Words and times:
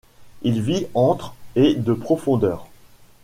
Il 0.41 0.63
vit 0.63 0.87
entre 0.95 1.35
et 1.55 1.75
de 1.75 1.93
profondeur. 1.93 2.67